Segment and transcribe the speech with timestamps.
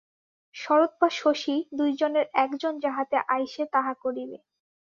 [0.55, 4.37] শরৎ বা শশী দুইজনের একজন যাহাতে আইসে তাহা করিবে।